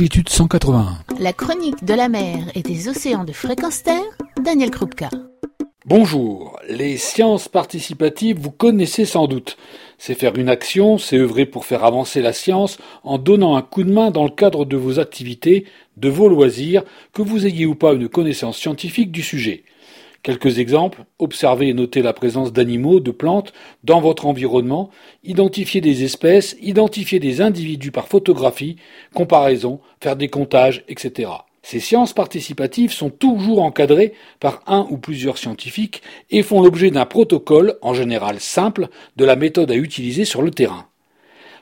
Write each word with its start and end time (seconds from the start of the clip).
longitude 0.00 0.30
181. 0.30 0.96
La 1.18 1.34
chronique 1.34 1.84
de 1.84 1.92
la 1.92 2.08
mer 2.08 2.50
et 2.54 2.62
des 2.62 2.88
océans 2.88 3.24
de 3.24 3.32
fréquence 3.32 3.82
terre, 3.82 4.00
Daniel 4.42 4.70
Krupka. 4.70 5.10
Bonjour, 5.84 6.58
les 6.70 6.96
sciences 6.96 7.48
participatives, 7.48 8.38
vous 8.38 8.50
connaissez 8.50 9.04
sans 9.04 9.26
doute. 9.26 9.58
C'est 9.98 10.14
faire 10.14 10.36
une 10.36 10.48
action, 10.48 10.96
c'est 10.96 11.18
œuvrer 11.18 11.44
pour 11.44 11.66
faire 11.66 11.84
avancer 11.84 12.22
la 12.22 12.32
science 12.32 12.78
en 13.04 13.18
donnant 13.18 13.56
un 13.56 13.62
coup 13.62 13.84
de 13.84 13.92
main 13.92 14.10
dans 14.10 14.24
le 14.24 14.30
cadre 14.30 14.64
de 14.64 14.78
vos 14.78 15.00
activités, 15.00 15.66
de 15.98 16.08
vos 16.08 16.30
loisirs, 16.30 16.82
que 17.12 17.20
vous 17.20 17.44
ayez 17.46 17.66
ou 17.66 17.74
pas 17.74 17.92
une 17.92 18.08
connaissance 18.08 18.56
scientifique 18.56 19.12
du 19.12 19.22
sujet. 19.22 19.64
Quelques 20.22 20.58
exemples, 20.58 21.04
observer 21.18 21.68
et 21.68 21.74
noter 21.74 22.02
la 22.02 22.12
présence 22.12 22.52
d'animaux, 22.52 23.00
de 23.00 23.10
plantes 23.10 23.54
dans 23.84 24.00
votre 24.00 24.26
environnement, 24.26 24.90
identifier 25.24 25.80
des 25.80 26.04
espèces, 26.04 26.56
identifier 26.60 27.18
des 27.18 27.40
individus 27.40 27.90
par 27.90 28.06
photographie, 28.06 28.76
comparaison, 29.14 29.80
faire 30.02 30.16
des 30.16 30.28
comptages, 30.28 30.84
etc. 30.88 31.30
Ces 31.62 31.80
sciences 31.80 32.12
participatives 32.12 32.92
sont 32.92 33.10
toujours 33.10 33.62
encadrées 33.62 34.12
par 34.40 34.62
un 34.66 34.86
ou 34.90 34.98
plusieurs 34.98 35.38
scientifiques 35.38 36.02
et 36.30 36.42
font 36.42 36.62
l'objet 36.62 36.90
d'un 36.90 37.06
protocole, 37.06 37.78
en 37.80 37.94
général 37.94 38.40
simple, 38.40 38.88
de 39.16 39.24
la 39.24 39.36
méthode 39.36 39.70
à 39.70 39.76
utiliser 39.76 40.24
sur 40.26 40.42
le 40.42 40.50
terrain. 40.50 40.86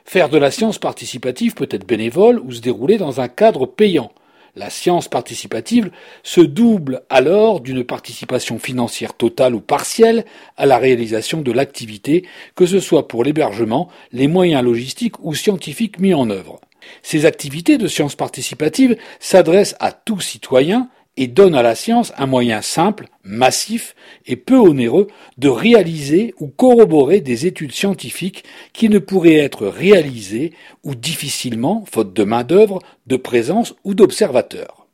Faire 0.05 0.29
de 0.29 0.37
la 0.37 0.51
science 0.51 0.79
participative 0.79 1.53
peut 1.53 1.67
être 1.69 1.87
bénévole 1.87 2.39
ou 2.39 2.51
se 2.51 2.61
dérouler 2.61 2.97
dans 2.97 3.21
un 3.21 3.27
cadre 3.27 3.65
payant. 3.65 4.11
La 4.55 4.69
science 4.69 5.07
participative 5.07 5.91
se 6.23 6.41
double 6.41 7.03
alors 7.09 7.61
d'une 7.61 7.83
participation 7.83 8.59
financière 8.59 9.13
totale 9.13 9.55
ou 9.55 9.61
partielle 9.61 10.25
à 10.57 10.65
la 10.65 10.77
réalisation 10.77 11.41
de 11.41 11.51
l'activité, 11.51 12.25
que 12.55 12.65
ce 12.65 12.79
soit 12.79 13.07
pour 13.07 13.23
l'hébergement, 13.23 13.89
les 14.11 14.27
moyens 14.27 14.63
logistiques 14.63 15.19
ou 15.23 15.35
scientifiques 15.35 15.99
mis 15.99 16.13
en 16.13 16.29
œuvre. 16.29 16.59
Ces 17.01 17.25
activités 17.25 17.77
de 17.77 17.87
science 17.87 18.15
participative 18.15 18.97
s'adressent 19.19 19.75
à 19.79 19.91
tout 19.91 20.19
citoyen 20.19 20.89
et 21.19 21.27
donne 21.27 21.53
à 21.53 21.61
la 21.61 21.75
science 21.75 22.13
un 22.17 22.27
moyen 22.27 22.61
simple, 22.61 23.07
massif 23.23 23.93
et 24.25 24.37
peu 24.37 24.57
onéreux 24.57 25.07
de 25.37 25.49
réaliser 25.49 26.33
ou 26.39 26.47
corroborer 26.47 27.19
des 27.19 27.45
études 27.45 27.73
scientifiques 27.73 28.45
qui 28.71 28.87
ne 28.87 28.99
pourraient 28.99 29.35
être 29.35 29.67
réalisées 29.67 30.53
ou 30.85 30.95
difficilement, 30.95 31.83
faute 31.91 32.13
de 32.13 32.23
main-d'œuvre, 32.23 32.79
de 33.05 33.17
présence 33.17 33.75
ou 33.83 33.95
d'observateurs. 33.95 34.87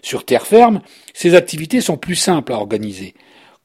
Sur 0.00 0.24
terre 0.24 0.46
ferme, 0.46 0.80
ces 1.12 1.34
activités 1.34 1.82
sont 1.82 1.98
plus 1.98 2.16
simples 2.16 2.54
à 2.54 2.56
organiser. 2.56 3.12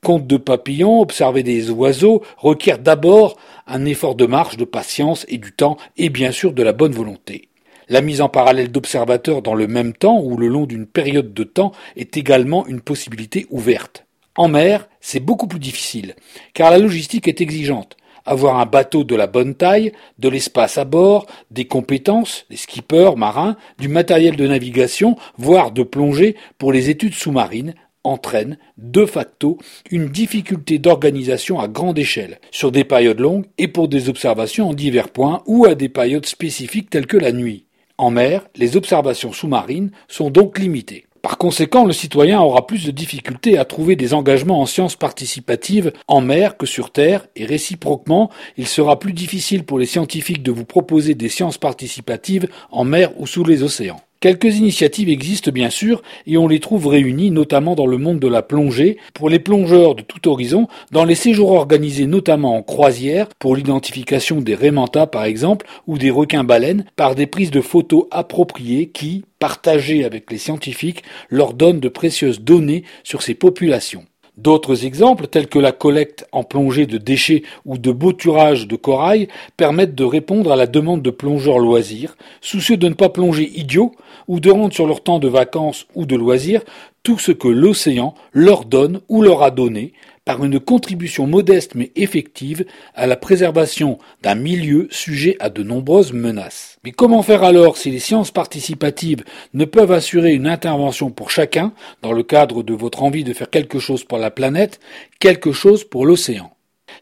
Compte 0.03 0.27
de 0.27 0.37
papillons, 0.37 0.99
observer 0.99 1.41
des 1.41 1.71
oiseaux 1.71 2.21
requiert 2.37 2.79
d'abord 2.79 3.37
un 3.65 3.85
effort 3.85 4.15
de 4.15 4.25
marche, 4.25 4.57
de 4.57 4.65
patience 4.65 5.25
et 5.29 5.37
du 5.37 5.53
temps 5.53 5.77
et 5.95 6.09
bien 6.09 6.31
sûr 6.31 6.51
de 6.51 6.63
la 6.63 6.73
bonne 6.73 6.91
volonté. 6.91 7.46
La 7.89 8.01
mise 8.01 8.19
en 8.19 8.27
parallèle 8.27 8.69
d'observateurs 8.69 9.41
dans 9.41 9.55
le 9.55 9.67
même 9.67 9.93
temps 9.93 10.19
ou 10.21 10.35
le 10.35 10.47
long 10.47 10.65
d'une 10.65 10.87
période 10.87 11.33
de 11.33 11.43
temps 11.45 11.71
est 11.95 12.17
également 12.17 12.67
une 12.67 12.81
possibilité 12.81 13.45
ouverte. 13.49 14.05
En 14.35 14.49
mer, 14.49 14.89
c'est 14.99 15.21
beaucoup 15.21 15.47
plus 15.47 15.59
difficile, 15.59 16.15
car 16.53 16.69
la 16.69 16.79
logistique 16.79 17.29
est 17.29 17.39
exigeante. 17.39 17.95
Avoir 18.25 18.59
un 18.59 18.65
bateau 18.65 19.05
de 19.05 19.15
la 19.15 19.25
bonne 19.25 19.55
taille, 19.55 19.93
de 20.19 20.27
l'espace 20.27 20.77
à 20.77 20.83
bord, 20.83 21.27
des 21.49 21.65
compétences, 21.65 22.45
des 22.49 22.57
skippers, 22.57 23.15
marins, 23.15 23.55
du 23.79 23.87
matériel 23.87 24.35
de 24.35 24.45
navigation, 24.45 25.15
voire 25.37 25.71
de 25.71 25.83
plongée 25.83 26.35
pour 26.57 26.73
les 26.73 26.89
études 26.89 27.13
sous-marines, 27.13 27.73
entraîne, 28.03 28.57
de 28.77 29.05
facto, 29.05 29.59
une 29.91 30.09
difficulté 30.09 30.77
d'organisation 30.77 31.59
à 31.59 31.69
grande 31.69 31.97
échelle, 31.97 32.39
sur 32.51 32.73
des 32.73 32.83
périodes 32.83 33.21
longues 33.21 33.45
et 33.57 33.69
pour 33.69 33.87
des 33.87 34.09
observations 34.09 34.69
en 34.69 34.73
divers 34.73 35.09
points 35.09 35.41
ou 35.45 35.65
à 35.65 35.73
des 35.73 35.89
périodes 35.89 36.25
spécifiques 36.25 36.89
telles 36.89 37.07
que 37.07 37.17
la 37.17 37.31
nuit. 37.31 37.66
En 37.99 38.11
mer, 38.11 38.47
les 38.55 38.77
observations 38.77 39.33
sous-marines 39.33 39.91
sont 40.07 40.29
donc 40.29 40.59
limitées. 40.59 41.07
Par 41.23 41.39
conséquent, 41.39 41.83
le 41.83 41.93
citoyen 41.93 42.39
aura 42.39 42.67
plus 42.67 42.85
de 42.85 42.91
difficultés 42.91 43.57
à 43.57 43.65
trouver 43.65 43.95
des 43.95 44.13
engagements 44.13 44.61
en 44.61 44.65
sciences 44.65 44.95
participatives 44.95 45.91
en 46.07 46.21
mer 46.21 46.57
que 46.57 46.65
sur 46.65 46.91
terre, 46.91 47.27
et 47.35 47.45
réciproquement, 47.45 48.29
il 48.55 48.67
sera 48.67 48.99
plus 48.99 49.13
difficile 49.13 49.65
pour 49.65 49.79
les 49.79 49.87
scientifiques 49.87 50.43
de 50.43 50.51
vous 50.51 50.63
proposer 50.63 51.15
des 51.15 51.29
sciences 51.29 51.57
participatives 51.57 52.47
en 52.71 52.83
mer 52.83 53.11
ou 53.19 53.25
sous 53.25 53.43
les 53.43 53.63
océans. 53.63 53.99
Quelques 54.19 54.57
initiatives 54.57 55.09
existent 55.09 55.51
bien 55.51 55.69
sûr 55.69 56.01
et 56.25 56.37
on 56.37 56.47
les 56.47 56.59
trouve 56.59 56.87
réunies 56.87 57.29
notamment 57.29 57.75
dans 57.75 57.85
le 57.85 57.99
monde 57.99 58.19
de 58.19 58.27
la 58.27 58.41
plongée, 58.41 58.97
pour 59.13 59.29
les 59.29 59.37
plongeurs 59.37 59.93
de 59.93 60.01
tout 60.01 60.27
horizon, 60.27 60.67
dans 60.91 61.05
les 61.05 61.13
séjours 61.13 61.51
organisés 61.51 62.07
notamment 62.07 62.55
en 62.55 62.63
croisière, 62.63 63.27
pour 63.37 63.55
l'identification 63.55 64.41
des 64.41 64.55
rémentas 64.55 65.05
par 65.05 65.25
exemple, 65.25 65.67
ou 65.85 65.99
des 65.99 66.09
requins-baleines, 66.09 66.85
par 66.95 67.13
des 67.13 67.27
prises 67.27 67.51
de 67.51 67.61
photos 67.61 68.07
appropriées 68.09 68.89
qui, 68.89 69.23
partagées 69.37 70.03
avec 70.03 70.31
les 70.31 70.39
scientifiques, 70.39 71.03
leur 71.29 71.53
donnent 71.53 71.79
de 71.79 71.89
précieuses 71.89 72.41
données 72.41 72.83
sur 73.03 73.21
ces 73.21 73.35
populations. 73.35 74.05
D'autres 74.37 74.85
exemples, 74.85 75.25
tels 75.25 75.47
que 75.47 75.57
la 75.57 75.71
collecte 75.71 76.27
en 76.31 76.43
plongée 76.43 76.85
de 76.85 76.99
déchets 76.99 77.41
ou 77.65 77.79
de 77.79 77.91
bouturage 77.91 78.67
de 78.67 78.75
corail, 78.75 79.27
permettent 79.57 79.95
de 79.95 80.03
répondre 80.03 80.51
à 80.51 80.55
la 80.55 80.67
demande 80.67 81.01
de 81.01 81.09
plongeurs 81.09 81.57
loisirs, 81.57 82.15
soucieux 82.39 82.77
de 82.77 82.87
ne 82.87 82.93
pas 82.93 83.09
plonger 83.09 83.51
idiots 83.55 83.93
ou 84.27 84.39
de 84.39 84.51
rendre 84.51 84.73
sur 84.73 84.85
leur 84.85 85.01
temps 85.01 85.17
de 85.17 85.27
vacances 85.27 85.87
ou 85.95 86.05
de 86.05 86.15
loisirs 86.15 86.61
tout 87.01 87.17
ce 87.17 87.31
que 87.31 87.47
l'océan 87.47 88.13
leur 88.31 88.65
donne 88.65 89.01
ou 89.09 89.21
leur 89.21 89.41
a 89.41 89.49
donné, 89.49 89.93
par 90.27 90.43
une 90.43 90.59
contribution 90.59 91.25
modeste 91.25 91.73
mais 91.73 91.93
effective 91.95 92.65
à 92.95 93.07
la 93.07 93.15
préservation 93.15 93.97
d'un 94.23 94.35
milieu 94.35 94.89
sujet 94.91 95.37
à 95.39 95.49
de 95.49 95.63
nombreuses 95.63 96.11
menaces. 96.11 96.79
Mais 96.83 96.91
comment 96.91 97.23
faire 97.23 97.45
alors 97.45 97.77
si 97.77 97.91
les 97.91 97.99
sciences 97.99 98.31
participatives 98.31 99.23
ne 99.53 99.63
peuvent 99.63 99.93
assurer 99.93 100.33
une 100.33 100.45
intervention 100.45 101.11
pour 101.11 101.31
chacun, 101.31 101.71
dans 102.01 102.11
le 102.11 102.23
cadre 102.23 102.61
de 102.61 102.73
votre 102.73 103.03
envie 103.03 103.23
de 103.23 103.31
faire 103.31 103.49
quelque 103.49 103.79
chose 103.79 104.03
pour 104.03 104.17
la 104.17 104.29
planète, 104.29 104.81
quelque 105.19 105.53
chose 105.53 105.85
pour 105.85 106.05
l'océan? 106.05 106.51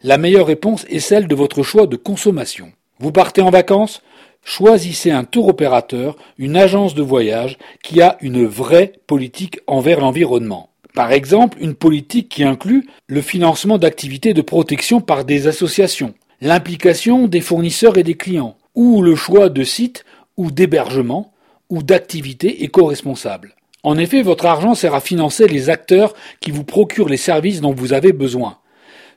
La 0.04 0.18
meilleure 0.18 0.46
réponse 0.46 0.84
est 0.88 1.00
celle 1.00 1.26
de 1.26 1.34
votre 1.34 1.64
choix 1.64 1.88
de 1.88 1.96
consommation. 1.96 2.70
Vous 3.00 3.10
partez 3.10 3.42
en 3.42 3.50
vacances? 3.50 4.02
Choisissez 4.44 5.10
un 5.10 5.24
tour 5.24 5.48
opérateur, 5.48 6.16
une 6.38 6.56
agence 6.56 6.94
de 6.94 7.02
voyage 7.02 7.58
qui 7.82 8.00
a 8.00 8.18
une 8.20 8.46
vraie 8.46 8.92
politique 9.08 9.58
envers 9.66 9.98
l'environnement. 9.98 10.70
Par 10.96 11.12
exemple, 11.12 11.58
une 11.60 11.74
politique 11.74 12.30
qui 12.30 12.42
inclut 12.42 12.88
le 13.06 13.20
financement 13.20 13.76
d'activités 13.76 14.32
de 14.32 14.40
protection 14.40 15.02
par 15.02 15.26
des 15.26 15.46
associations, 15.46 16.14
l'implication 16.40 17.28
des 17.28 17.42
fournisseurs 17.42 17.98
et 17.98 18.02
des 18.02 18.14
clients, 18.14 18.56
ou 18.74 19.02
le 19.02 19.14
choix 19.14 19.50
de 19.50 19.62
sites 19.62 20.06
ou 20.38 20.50
d'hébergement 20.50 21.34
ou 21.68 21.82
d'activités 21.82 22.64
éco-responsables. 22.64 23.54
En 23.82 23.98
effet, 23.98 24.22
votre 24.22 24.46
argent 24.46 24.74
sert 24.74 24.94
à 24.94 25.02
financer 25.02 25.46
les 25.46 25.68
acteurs 25.68 26.14
qui 26.40 26.50
vous 26.50 26.64
procurent 26.64 27.10
les 27.10 27.18
services 27.18 27.60
dont 27.60 27.74
vous 27.74 27.92
avez 27.92 28.14
besoin. 28.14 28.56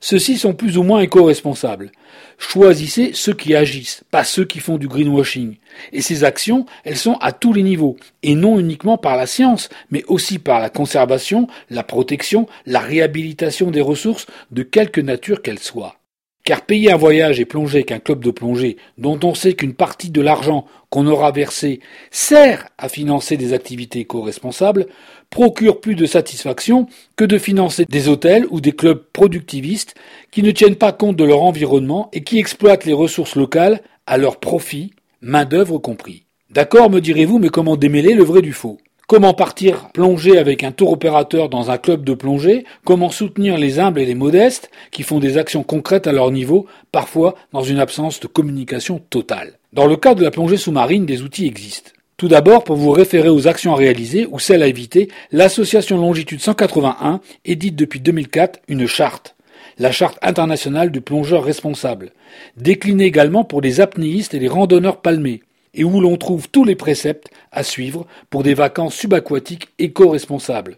Ceux-ci 0.02 0.38
sont 0.38 0.54
plus 0.54 0.78
ou 0.78 0.84
moins 0.84 1.02
éco-responsables. 1.02 1.92
Choisissez 2.38 3.12
ceux 3.14 3.34
qui 3.34 3.54
agissent, 3.56 4.04
pas 4.12 4.24
ceux 4.24 4.46
qui 4.46 4.60
font 4.60 4.78
du 4.78 4.88
greenwashing. 4.88 5.58
Et 5.92 6.02
ces 6.02 6.24
actions, 6.24 6.66
elles 6.84 6.98
sont 6.98 7.16
à 7.16 7.32
tous 7.32 7.52
les 7.52 7.64
niveaux, 7.64 7.98
et 8.24 8.36
non 8.36 8.60
uniquement 8.60 8.98
par 8.98 9.18
la 9.18 9.28
science, 9.28 9.70
mais 9.92 10.04
aussi 10.08 10.40
par 10.40 10.60
la 10.60 10.70
conservation, 10.70 11.48
la 11.70 11.84
protection, 11.84 12.48
la 12.66 12.80
réhabilitation 12.80 13.72
des 13.72 13.82
ressources, 13.82 14.26
de 14.52 14.64
quelque 14.64 15.02
nature 15.02 15.42
qu'elles 15.42 15.60
soient. 15.60 15.96
Car 16.44 16.66
payer 16.66 16.92
un 16.92 16.98
voyage 16.98 17.40
et 17.40 17.46
plonger 17.46 17.80
avec 17.80 17.92
un 17.92 18.00
club 18.00 18.24
de 18.24 18.32
plongée 18.32 18.78
dont 18.98 19.20
on 19.24 19.36
sait 19.36 19.54
qu'une 19.54 19.74
partie 19.74 20.10
de 20.10 20.22
l'argent 20.22 20.66
qu'on 20.90 21.06
aura 21.06 21.32
versé 21.32 21.80
sert 22.10 22.68
à 22.78 22.90
financer 22.90 23.38
des 23.38 23.54
activités 23.54 24.00
éco-responsables 24.00 24.88
procure 25.30 25.80
plus 25.80 25.96
de 25.96 26.06
satisfaction 26.06 26.88
que 27.16 27.26
de 27.26 27.38
financer 27.38 27.86
des 27.88 28.08
hôtels 28.08 28.48
ou 28.50 28.62
des 28.62 28.72
clubs 28.72 29.04
productivistes 29.14 29.96
qui 30.32 30.42
ne 30.42 30.52
tiennent 30.52 30.76
pas 30.76 30.92
compte 30.92 31.18
de 31.18 31.24
leur 31.24 31.44
environnement 31.44 32.10
et 32.14 32.24
qui 32.24 32.40
exploitent 32.40 32.86
les 32.86 32.94
ressources 32.94 33.36
locales 33.36 33.82
à 34.08 34.18
leur 34.18 34.40
profit, 34.40 34.92
main-d'œuvre 35.22 35.78
compris. 35.78 36.26
D'accord, 36.50 36.90
me 36.90 37.00
direz-vous, 37.00 37.38
mais 37.38 37.50
comment 37.50 37.76
démêler 37.76 38.16
le 38.16 38.24
vrai 38.24 38.42
du 38.42 38.54
faux? 38.54 38.80
Comment 39.10 39.34
partir 39.34 39.90
plonger 39.92 40.38
avec 40.38 40.64
un 40.64 40.72
tour 40.72 40.92
opérateur 40.92 41.50
dans 41.50 41.72
un 41.72 41.80
club 41.80 42.04
de 42.04 42.14
plongée? 42.14 42.64
Comment 42.86 43.10
soutenir 43.10 43.58
les 43.58 43.80
humbles 43.80 44.02
et 44.02 44.06
les 44.06 44.14
modestes 44.14 44.70
qui 44.92 45.02
font 45.02 45.18
des 45.18 45.40
actions 45.40 45.64
concrètes 45.64 46.06
à 46.06 46.12
leur 46.12 46.30
niveau, 46.30 46.68
parfois 46.92 47.34
dans 47.52 47.64
une 47.64 47.80
absence 47.80 48.20
de 48.20 48.28
communication 48.28 49.02
totale? 49.10 49.54
Dans 49.74 49.88
le 49.88 49.96
cas 49.96 50.14
de 50.14 50.22
la 50.22 50.30
plongée 50.30 50.58
sous-marine, 50.58 51.08
des 51.08 51.24
outils 51.24 51.48
existent. 51.48 51.90
Tout 52.18 52.28
d'abord, 52.28 52.64
pour 52.64 52.76
vous 52.76 52.92
référer 52.92 53.30
aux 53.30 53.48
actions 53.48 53.74
à 53.74 53.78
réaliser 53.78 54.28
ou 54.30 54.38
celles 54.38 54.62
à 54.62 54.68
éviter, 54.68 55.10
l'association 55.32 55.98
Longitude 55.98 56.40
181 56.40 57.20
édite 57.46 57.76
depuis 57.76 58.02
2004 58.02 58.60
une 58.68 58.86
charte, 58.86 59.36
la 59.80 59.92
charte 59.92 60.20
internationale 60.22 60.92
du 60.92 61.02
plongeur 61.02 61.44
responsable, 61.44 62.12
déclinée 62.58 63.06
également 63.06 63.44
pour 63.44 63.62
les 63.62 63.82
apnéistes 63.82 64.36
et 64.36 64.40
les 64.40 64.48
randonneurs 64.48 65.02
palmés 65.02 65.42
et 65.74 65.84
où 65.84 66.02
l'on 66.02 66.18
trouve 66.18 66.50
tous 66.50 66.64
les 66.64 66.76
préceptes 66.76 67.30
à 67.52 67.64
suivre 67.64 68.06
pour 68.30 68.44
des 68.44 68.54
vacances 68.54 68.96
subaquatiques 68.96 69.70
éco-responsables. 69.80 70.78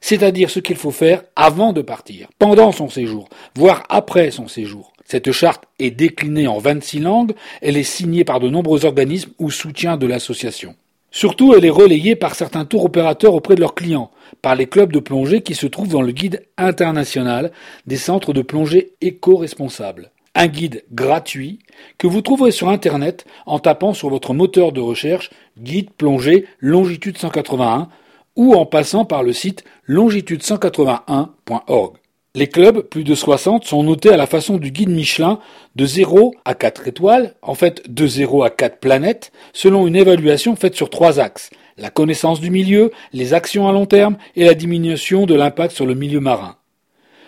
C'est-à-dire 0.00 0.50
ce 0.50 0.60
qu'il 0.60 0.76
faut 0.76 0.90
faire 0.90 1.22
avant 1.36 1.72
de 1.72 1.82
partir, 1.82 2.28
pendant 2.38 2.72
son 2.72 2.88
séjour, 2.88 3.28
voire 3.54 3.84
après 3.88 4.30
son 4.30 4.48
séjour. 4.48 4.92
Cette 5.04 5.32
charte 5.32 5.64
est 5.78 5.90
déclinée 5.90 6.46
en 6.46 6.58
26 6.58 7.00
langues, 7.00 7.34
elle 7.60 7.76
est 7.76 7.82
signée 7.82 8.24
par 8.24 8.40
de 8.40 8.48
nombreux 8.48 8.84
organismes 8.84 9.32
ou 9.38 9.50
soutiens 9.50 9.96
de 9.96 10.06
l'association. 10.06 10.76
Surtout, 11.10 11.54
elle 11.54 11.64
est 11.64 11.70
relayée 11.70 12.14
par 12.14 12.36
certains 12.36 12.64
tours 12.64 12.84
opérateurs 12.84 13.34
auprès 13.34 13.56
de 13.56 13.60
leurs 13.60 13.74
clients, 13.74 14.12
par 14.42 14.54
les 14.54 14.66
clubs 14.66 14.92
de 14.92 15.00
plongée 15.00 15.42
qui 15.42 15.56
se 15.56 15.66
trouvent 15.66 15.88
dans 15.88 16.02
le 16.02 16.12
guide 16.12 16.46
international 16.56 17.50
des 17.86 17.96
centres 17.96 18.32
de 18.32 18.42
plongée 18.42 18.92
éco-responsables. 19.00 20.12
Un 20.34 20.46
guide 20.46 20.84
gratuit 20.92 21.58
que 21.98 22.06
vous 22.06 22.20
trouverez 22.20 22.52
sur 22.52 22.68
Internet 22.68 23.24
en 23.46 23.58
tapant 23.58 23.94
sur 23.94 24.10
votre 24.10 24.32
moteur 24.32 24.70
de 24.70 24.80
recherche 24.80 25.30
guide 25.58 25.90
plongée 25.90 26.46
longitude 26.60 27.18
181 27.18 27.88
ou 28.36 28.54
en 28.54 28.64
passant 28.64 29.04
par 29.04 29.24
le 29.24 29.32
site 29.32 29.64
longitude181.org. 29.88 31.96
Les 32.36 32.46
clubs, 32.46 32.82
plus 32.82 33.02
de 33.02 33.16
60, 33.16 33.64
sont 33.64 33.82
notés 33.82 34.10
à 34.10 34.16
la 34.16 34.28
façon 34.28 34.58
du 34.58 34.70
guide 34.70 34.90
Michelin 34.90 35.40
de 35.74 35.84
0 35.84 36.32
à 36.44 36.54
4 36.54 36.86
étoiles, 36.86 37.34
en 37.42 37.56
fait 37.56 37.92
de 37.92 38.06
0 38.06 38.44
à 38.44 38.50
4 38.50 38.78
planètes, 38.78 39.32
selon 39.52 39.88
une 39.88 39.96
évaluation 39.96 40.54
faite 40.54 40.76
sur 40.76 40.90
trois 40.90 41.18
axes. 41.18 41.50
La 41.76 41.90
connaissance 41.90 42.40
du 42.40 42.52
milieu, 42.52 42.92
les 43.12 43.34
actions 43.34 43.66
à 43.66 43.72
long 43.72 43.86
terme 43.86 44.16
et 44.36 44.44
la 44.44 44.54
diminution 44.54 45.26
de 45.26 45.34
l'impact 45.34 45.74
sur 45.74 45.86
le 45.86 45.94
milieu 45.94 46.20
marin. 46.20 46.54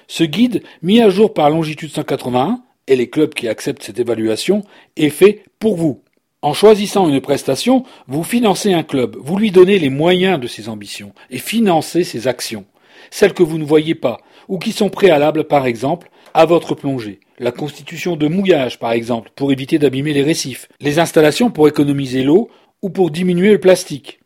Ce 0.06 0.22
guide, 0.22 0.62
mis 0.82 1.00
à 1.00 1.10
jour 1.10 1.34
par 1.34 1.50
Longitude 1.50 1.90
181, 1.90 2.62
et 2.86 2.96
les 2.96 3.08
clubs 3.08 3.34
qui 3.34 3.48
acceptent 3.48 3.82
cette 3.82 3.98
évaluation, 3.98 4.62
est 4.96 5.10
fait 5.10 5.44
pour 5.58 5.76
vous. 5.76 6.02
En 6.42 6.54
choisissant 6.54 7.08
une 7.08 7.20
prestation, 7.20 7.84
vous 8.08 8.24
financez 8.24 8.72
un 8.72 8.82
club, 8.82 9.16
vous 9.20 9.36
lui 9.36 9.52
donnez 9.52 9.78
les 9.78 9.90
moyens 9.90 10.40
de 10.40 10.48
ses 10.48 10.68
ambitions 10.68 11.12
et 11.30 11.38
financez 11.38 12.02
ses 12.02 12.26
actions, 12.26 12.64
celles 13.10 13.32
que 13.32 13.44
vous 13.44 13.58
ne 13.58 13.64
voyez 13.64 13.94
pas, 13.94 14.18
ou 14.48 14.58
qui 14.58 14.72
sont 14.72 14.90
préalables, 14.90 15.44
par 15.44 15.66
exemple, 15.66 16.10
à 16.34 16.44
votre 16.44 16.74
plongée. 16.74 17.20
La 17.38 17.52
constitution 17.52 18.16
de 18.16 18.26
mouillage, 18.26 18.78
par 18.78 18.92
exemple, 18.92 19.30
pour 19.36 19.52
éviter 19.52 19.78
d'abîmer 19.78 20.12
les 20.12 20.22
récifs. 20.22 20.68
Les 20.80 20.98
installations 20.98 21.50
pour 21.50 21.68
économiser 21.68 22.22
l'eau 22.22 22.50
ou 22.82 22.90
pour 22.90 23.10
diminuer 23.10 23.52
le 23.52 23.60
plastique. 23.60 24.20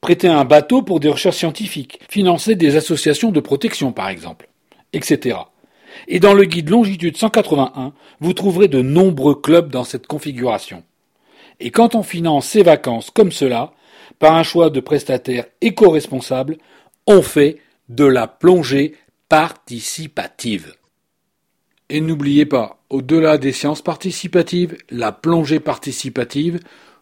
Prêter 0.00 0.28
un 0.28 0.44
bateau 0.44 0.82
pour 0.82 1.00
des 1.00 1.08
recherches 1.08 1.36
scientifiques. 1.36 2.00
Financer 2.08 2.54
des 2.54 2.76
associations 2.76 3.32
de 3.32 3.40
protection, 3.40 3.92
par 3.92 4.08
exemple. 4.08 4.48
Etc. 4.92 5.36
Et 6.08 6.20
dans 6.20 6.34
le 6.34 6.44
guide 6.44 6.70
Longitude 6.70 7.16
181, 7.16 7.92
vous 8.20 8.32
trouverez 8.32 8.68
de 8.68 8.82
nombreux 8.82 9.34
clubs 9.34 9.70
dans 9.70 9.84
cette 9.84 10.06
configuration. 10.06 10.82
Et 11.60 11.70
quand 11.70 11.94
on 11.94 12.02
finance 12.02 12.46
ses 12.46 12.62
vacances 12.62 13.10
comme 13.10 13.32
cela, 13.32 13.72
par 14.18 14.34
un 14.34 14.42
choix 14.42 14.70
de 14.70 14.80
prestataire 14.80 15.46
éco-responsable, 15.60 16.58
on 17.06 17.22
fait 17.22 17.58
de 17.88 18.04
la 18.04 18.26
plongée 18.26 18.94
participative. 19.28 20.74
Et 21.88 22.00
n'oubliez 22.00 22.46
pas, 22.46 22.80
au-delà 22.90 23.38
des 23.38 23.52
sciences 23.52 23.82
participatives, 23.82 24.76
la 24.90 25.12
plongée 25.12 25.60
participative, 25.60 26.58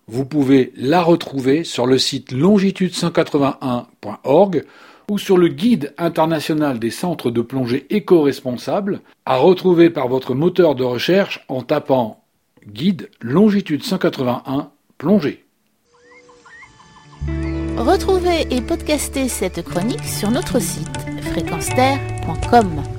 vous 0.07 0.27
pouvez 0.27 0.73
la 0.77 1.03
retrouver 1.03 1.65
sur 1.65 1.87
le 1.87 1.97
site 1.99 2.31
longitude181.org 2.33 4.65
ou 5.11 5.19
sur 5.19 5.37
le 5.37 5.49
guide 5.49 5.95
international 5.99 6.79
des 6.79 6.91
centres 6.91 7.31
de 7.31 7.43
plongée 7.43 7.87
éco-responsables, 7.91 9.01
à 9.25 9.37
retrouver 9.37 9.91
par 9.91 10.09
votre 10.09 10.35
moteur 10.35 10.75
de 10.75 10.85
recherche 10.85 11.45
en 11.49 11.63
tapant 11.63 12.25
guide 12.67 13.11
longitude 13.21 13.83
181 13.83 14.71
plongée. 14.99 15.45
Retrouvez 17.77 18.47
et 18.51 18.61
podcastez 18.61 19.29
cette 19.29 19.63
chronique 19.63 20.05
sur 20.05 20.31
notre 20.31 20.61
site 20.61 20.89
fréquence-terre.com. 21.33 22.94